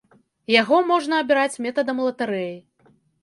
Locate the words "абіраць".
1.25-1.61